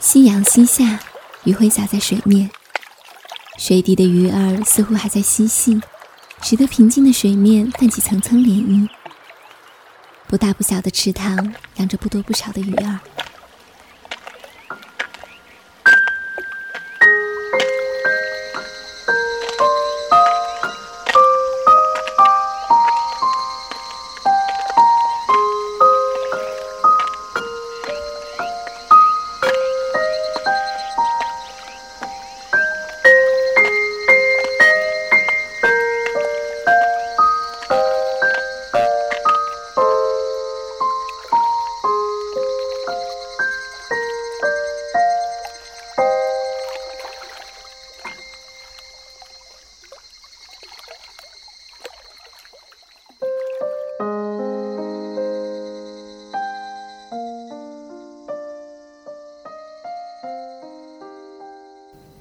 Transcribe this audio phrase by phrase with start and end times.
[0.00, 0.98] 夕阳西下，
[1.44, 2.50] 余晖洒在水面，
[3.58, 5.78] 水底的鱼儿似乎还在嬉戏，
[6.40, 8.88] 使得平静的水面泛起层层涟漪。
[10.26, 12.98] 不大不小的池塘，养着不多不少的鱼儿。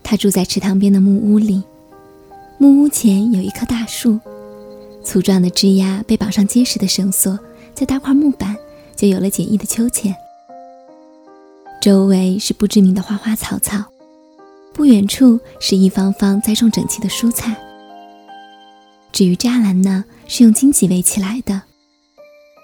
[0.09, 1.61] 他住在池塘边的木屋里，
[2.57, 4.19] 木屋前有一棵大树，
[5.03, 7.37] 粗壮的枝丫被绑上结实的绳索，
[7.75, 8.57] 再搭块木板，
[8.95, 10.15] 就有了简易的秋千。
[11.79, 13.83] 周围是不知名的花花草草，
[14.73, 17.55] 不远处是一方方栽种整齐的蔬菜。
[19.11, 21.61] 至于栅栏呢，是用荆棘围起来的，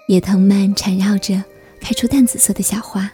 [0.08, 1.44] 野藤蔓缠绕着，
[1.80, 3.08] 开出淡紫色的小花。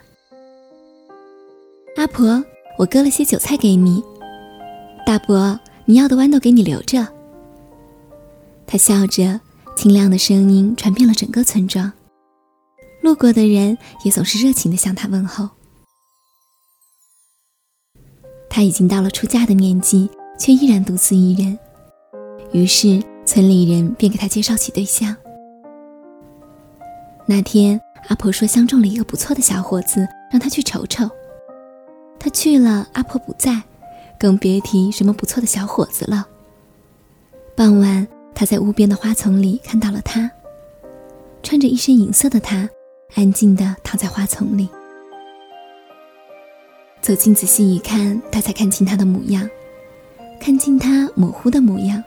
[1.97, 2.43] 阿婆，
[2.79, 4.03] 我割了些韭菜给你。
[5.05, 7.05] 大伯，你要的豌豆给你留着。
[8.65, 9.39] 他笑着，
[9.75, 11.91] 清亮的声音传遍了整个村庄，
[13.01, 15.49] 路过的人也总是热情地向他问候。
[18.49, 20.09] 他已经到了出嫁的年纪，
[20.39, 21.59] 却依然独自一人，
[22.53, 25.15] 于是村里人便给他介绍起对象。
[27.25, 31.09] 那天，阿婆说相中了一个不错的小伙子，让他去瞅瞅。
[32.17, 33.61] 他去了，阿婆不在。
[34.19, 36.27] 更别提什么不错的小伙子了。
[37.55, 40.31] 傍晚，他在屋边的花丛里看到了他，
[41.41, 42.69] 穿着一身银色的他，
[43.15, 44.67] 安静地躺在花丛里。
[47.01, 49.49] 走近仔细一看，他才看清他的模样，
[50.39, 52.03] 看清他模糊的模样。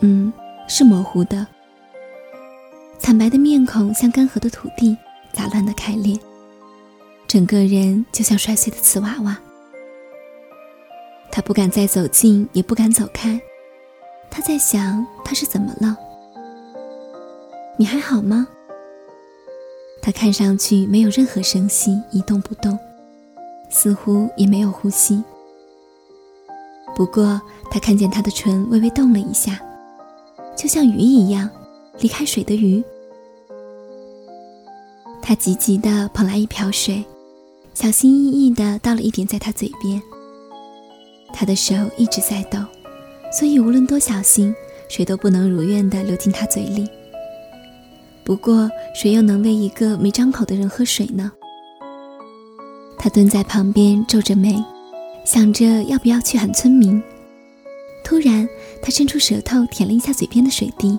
[0.00, 0.32] 嗯，
[0.68, 1.46] 是模糊的。
[2.98, 4.96] 惨白的面孔像干涸的土地，
[5.32, 6.18] 杂乱的开裂，
[7.26, 9.36] 整个人就像摔碎的瓷娃娃。
[11.34, 13.40] 他不敢再走近，也不敢走开。
[14.30, 15.96] 他在想，他是怎么了？
[17.76, 18.46] 你还好吗？
[20.00, 22.78] 他看上去没有任何声息，一动不动，
[23.68, 25.24] 似乎也没有呼吸。
[26.94, 29.60] 不过，他看见他的唇微微动了一下，
[30.54, 31.50] 就像鱼一样，
[31.98, 32.80] 离开水的鱼。
[35.20, 37.04] 他急急地捧来一瓢水，
[37.74, 40.00] 小心翼翼地倒了一点在他嘴边。
[41.36, 42.60] 他的手一直在抖，
[43.32, 44.54] 所以无论多小心，
[44.88, 46.88] 水都不能如愿地流进他嘴里。
[48.22, 51.32] 不过，谁又能为一个没张口的人喝水呢？
[52.96, 54.54] 他蹲在旁边皱着眉，
[55.26, 57.02] 想着要不要去喊村民。
[58.04, 58.48] 突然，
[58.80, 60.98] 他伸出舌头舔了一下嘴边的水滴，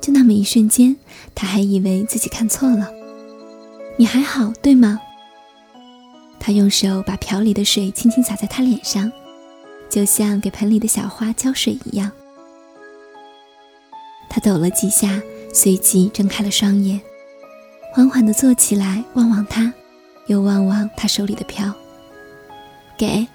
[0.00, 0.96] 就那么一瞬间，
[1.34, 2.90] 他还以为自己看错了。
[3.96, 5.00] 你还好，对吗？
[6.40, 9.10] 他用手把瓢里的水轻轻洒在他脸上。
[9.90, 12.10] 就像给盆里的小花浇水一样，
[14.30, 15.20] 他抖了几下，
[15.52, 17.00] 随即睁开了双眼，
[17.92, 19.72] 缓缓地坐起来，望望他，
[20.28, 21.74] 又望望他手里的瓢。
[22.96, 23.26] 给，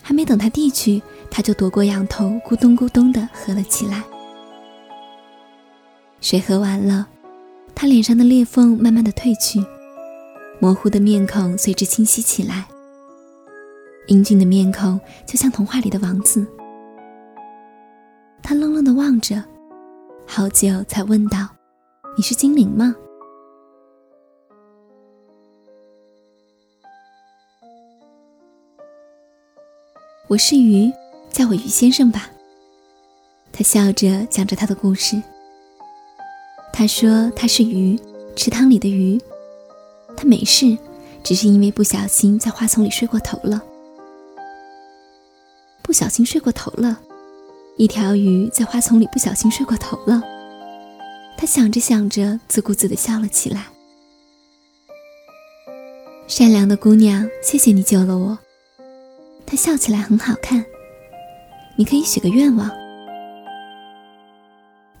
[0.00, 4.02] 还没等他递去，他就夺过仰头，咕咚咕咚地喝了起来。
[6.22, 7.06] 水喝完了，
[7.74, 9.62] 他脸上的裂缝慢慢地褪去，
[10.60, 12.64] 模糊的面孔随之清晰起来。
[14.08, 16.44] 英俊的面孔就像童话里的王子。
[18.42, 19.44] 他愣愣地望着，
[20.26, 21.46] 好久才问道
[22.16, 22.96] ：“你是精灵吗
[30.26, 30.92] ？”“我是鱼，
[31.30, 32.30] 叫我鱼先生吧。”
[33.52, 35.22] 他笑着讲着他的故事。
[36.72, 38.00] 他说他是鱼，
[38.34, 39.20] 池塘里的鱼。
[40.16, 40.78] 他没事，
[41.22, 43.62] 只是因为不小心在花丛里睡过头了。
[45.88, 47.00] 不小心睡过头了，
[47.78, 50.22] 一条鱼在花丛里不小心睡过头了。
[51.38, 53.68] 他想着想着，自顾自地笑了起来。
[56.26, 58.38] 善良的姑娘，谢谢你救了我。
[59.46, 60.62] 她笑起来很好看。
[61.78, 62.70] 你可以许个愿望。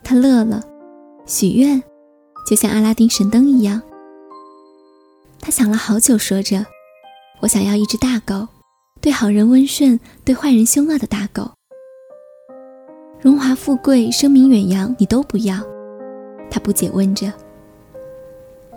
[0.02, 0.64] 他乐了，
[1.26, 1.82] 许愿，
[2.48, 3.82] 就像阿拉丁神灯一样。
[5.38, 6.64] 他想了好久，说着
[7.40, 8.48] ：“我想要一只大狗，
[9.00, 11.50] 对好人温顺，对坏人凶恶的大狗。
[13.20, 15.56] 荣华富贵、声名远扬，你都不要。”
[16.50, 17.32] 他不解问着：“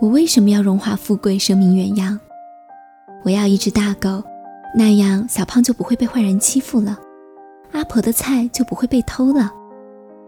[0.00, 2.18] 我为什么要荣华富贵、声名远扬？
[3.24, 4.22] 我要一只大狗，
[4.76, 6.98] 那样小胖就不会被坏人欺负了，
[7.72, 9.50] 阿婆的菜就不会被偷了，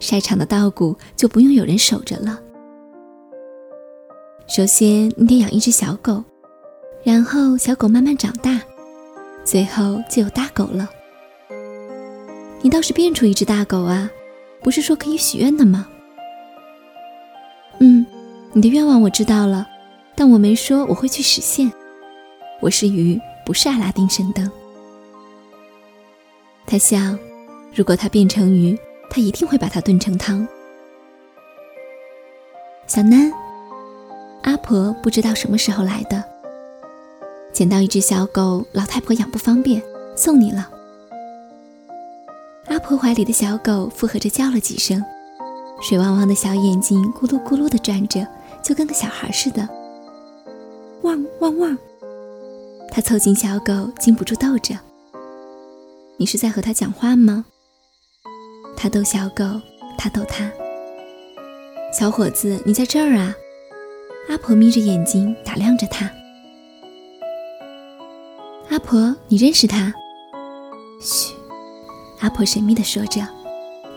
[0.00, 2.40] 晒场的稻谷就不用有人守着了。
[4.46, 6.22] 首先，你得养一只小狗。”
[7.04, 8.58] 然后小狗慢慢长大，
[9.44, 10.88] 最后就有大狗了。
[12.62, 14.10] 你倒是变出一只大狗啊！
[14.62, 15.86] 不是说可以许愿的吗？
[17.80, 18.06] 嗯，
[18.54, 19.66] 你的愿望我知道了，
[20.16, 21.70] 但我没说我会去实现。
[22.62, 24.50] 我是鱼，不是阿拉丁神灯。
[26.66, 27.18] 他想，
[27.74, 28.78] 如果他变成鱼，
[29.10, 30.48] 他一定会把它炖成汤。
[32.86, 33.30] 小南，
[34.44, 36.24] 阿婆不知道什么时候来的。
[37.54, 39.80] 捡到一只小狗，老太婆养不方便，
[40.16, 40.68] 送你了。
[42.66, 45.00] 阿婆怀里的小狗附和着叫了几声，
[45.80, 48.26] 水汪汪的小眼睛咕噜咕噜地转着，
[48.60, 49.68] 就跟个小孩似的。
[51.02, 51.78] 汪汪汪！
[52.90, 54.76] 他凑近小狗，禁不住逗着
[56.18, 57.44] ：“你是在和他讲话吗？”
[58.76, 59.44] 他逗小狗，
[59.96, 60.50] 他逗他。
[61.96, 63.32] 小伙子，你在这儿啊？
[64.28, 66.10] 阿婆眯着眼睛打量着他。
[68.84, 69.92] 婆，你认识他？
[71.00, 71.34] 嘘，
[72.20, 73.26] 阿婆神秘地说着：“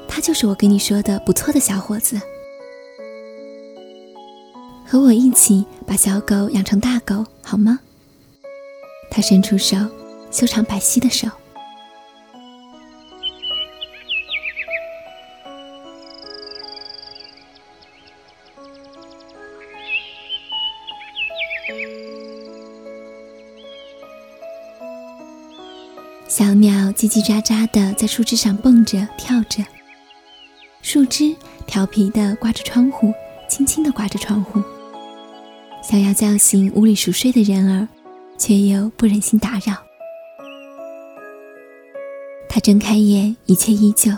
[0.07, 2.19] 他就是我跟你说的不错的小伙子，
[4.85, 7.79] 和我一起把小狗养成大狗，好吗？”
[9.11, 9.77] 他伸出手，
[10.31, 11.27] 修长白皙的手。
[26.37, 29.65] 小鸟叽叽喳喳地在树枝上蹦着跳着，
[30.83, 31.35] 树枝
[31.65, 33.11] 调皮地刮着窗户，
[33.49, 34.61] 轻轻地刮着窗户，
[35.81, 37.87] 想要叫醒屋里熟睡的人儿，
[38.37, 39.73] 却又不忍心打扰。
[42.47, 44.11] 他睁开眼，一切依旧。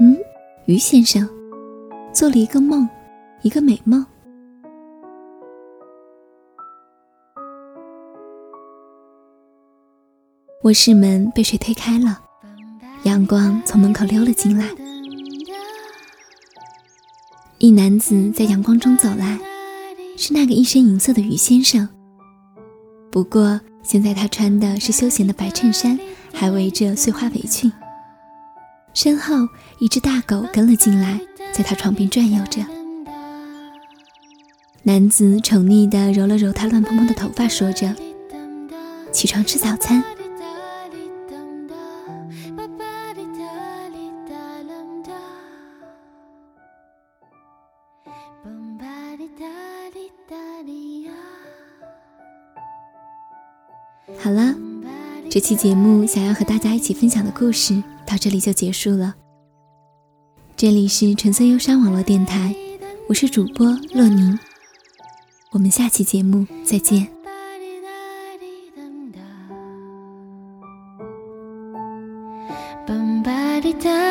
[0.00, 0.16] 嗯，
[0.64, 1.28] 鱼先生
[2.14, 2.88] 做了一个梦，
[3.42, 4.06] 一个美梦。
[10.68, 12.20] 卧室门被谁推开了？
[13.04, 14.68] 阳光从门口溜了进来。
[17.56, 19.38] 一男子在阳光中走来，
[20.18, 21.88] 是那个一身银色的于先生。
[23.10, 25.98] 不过现在他穿的是休闲的白衬衫，
[26.34, 27.72] 还围着碎花围裙。
[28.92, 29.36] 身后
[29.80, 31.18] 一只大狗跟了进来，
[31.50, 32.60] 在他床边转悠着。
[34.82, 37.96] 男子宠溺地揉了揉他乱蓬蓬的头发，说着
[39.10, 40.04] ：“起床吃早餐。”
[54.16, 54.54] 好了，
[55.30, 59.14] 这期节目想要和大家一起分享的故事到这里就结束了。
[60.56, 62.54] 这里是纯色忧伤网络电台，
[63.08, 64.38] 我是主播洛宁，
[65.52, 67.06] 我们下期节目再见。
[72.86, 74.07] Bombay.